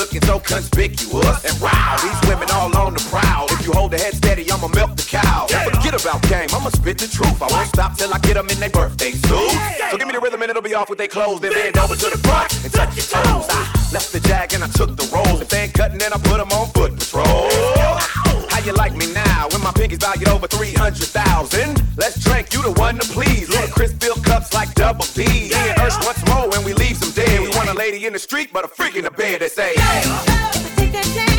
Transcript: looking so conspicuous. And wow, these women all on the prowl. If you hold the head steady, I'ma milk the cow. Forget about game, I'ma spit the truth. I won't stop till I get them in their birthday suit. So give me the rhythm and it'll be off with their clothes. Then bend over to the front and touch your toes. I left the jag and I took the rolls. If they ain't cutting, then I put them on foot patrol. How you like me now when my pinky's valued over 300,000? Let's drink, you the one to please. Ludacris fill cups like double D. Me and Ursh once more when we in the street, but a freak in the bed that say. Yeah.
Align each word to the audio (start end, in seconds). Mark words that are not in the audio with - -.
looking 0.00 0.22
so 0.22 0.40
conspicuous. 0.40 1.44
And 1.44 1.52
wow, 1.60 2.00
these 2.00 2.20
women 2.28 2.48
all 2.52 2.72
on 2.74 2.94
the 2.94 3.04
prowl. 3.12 3.44
If 3.52 3.66
you 3.66 3.72
hold 3.72 3.90
the 3.92 3.98
head 3.98 4.14
steady, 4.14 4.50
I'ma 4.50 4.68
milk 4.68 4.96
the 4.96 5.04
cow. 5.04 5.46
Forget 5.46 5.92
about 5.92 6.22
game, 6.22 6.48
I'ma 6.56 6.70
spit 6.70 6.96
the 6.96 7.06
truth. 7.06 7.36
I 7.42 7.48
won't 7.52 7.68
stop 7.68 7.98
till 7.98 8.12
I 8.12 8.18
get 8.20 8.34
them 8.34 8.48
in 8.48 8.58
their 8.58 8.70
birthday 8.70 9.12
suit. 9.12 9.52
So 9.90 9.98
give 9.98 10.06
me 10.06 10.14
the 10.14 10.20
rhythm 10.20 10.40
and 10.40 10.48
it'll 10.48 10.62
be 10.62 10.74
off 10.74 10.88
with 10.88 10.98
their 10.98 11.12
clothes. 11.12 11.40
Then 11.40 11.52
bend 11.52 11.76
over 11.76 11.94
to 11.94 12.08
the 12.08 12.16
front 12.24 12.48
and 12.64 12.72
touch 12.72 12.96
your 12.96 13.04
toes. 13.12 13.44
I 13.52 13.60
left 13.92 14.12
the 14.12 14.20
jag 14.20 14.54
and 14.54 14.64
I 14.64 14.68
took 14.68 14.96
the 14.96 15.04
rolls. 15.12 15.42
If 15.42 15.50
they 15.50 15.68
ain't 15.68 15.74
cutting, 15.74 15.98
then 15.98 16.14
I 16.14 16.18
put 16.18 16.38
them 16.40 16.48
on 16.48 16.68
foot 16.72 16.96
patrol. 16.96 17.52
How 18.48 18.60
you 18.64 18.72
like 18.72 18.96
me 18.96 19.12
now 19.12 19.48
when 19.52 19.60
my 19.60 19.72
pinky's 19.72 19.98
valued 19.98 20.28
over 20.28 20.46
300,000? 20.46 21.76
Let's 21.96 22.16
drink, 22.24 22.54
you 22.54 22.62
the 22.62 22.72
one 22.72 22.96
to 22.96 23.06
please. 23.12 23.48
Ludacris 23.50 24.00
fill 24.00 24.16
cups 24.24 24.54
like 24.54 24.72
double 24.74 25.04
D. 25.12 25.28
Me 25.28 25.52
and 25.52 25.76
Ursh 25.84 26.00
once 26.08 26.24
more 26.32 26.48
when 26.48 26.64
we 26.64 26.72
in 28.06 28.12
the 28.12 28.18
street, 28.18 28.50
but 28.52 28.64
a 28.64 28.68
freak 28.68 28.96
in 28.96 29.04
the 29.04 29.10
bed 29.10 29.40
that 29.40 29.52
say. 29.52 29.74
Yeah. 29.76 31.29